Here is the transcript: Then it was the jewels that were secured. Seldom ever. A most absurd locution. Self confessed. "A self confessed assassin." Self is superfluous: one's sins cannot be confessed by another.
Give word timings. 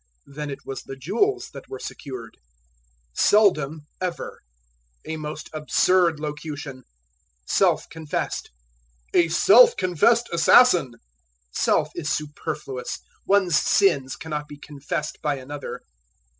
Then 0.25 0.49
it 0.49 0.65
was 0.65 0.81
the 0.81 0.95
jewels 0.95 1.51
that 1.53 1.69
were 1.69 1.77
secured. 1.77 2.35
Seldom 3.13 3.81
ever. 4.01 4.41
A 5.05 5.15
most 5.15 5.47
absurd 5.53 6.19
locution. 6.19 6.85
Self 7.45 7.87
confessed. 7.87 8.49
"A 9.13 9.27
self 9.27 9.77
confessed 9.77 10.27
assassin." 10.33 10.95
Self 11.51 11.91
is 11.93 12.09
superfluous: 12.09 12.97
one's 13.27 13.55
sins 13.59 14.15
cannot 14.15 14.47
be 14.47 14.57
confessed 14.57 15.21
by 15.21 15.35
another. 15.35 15.81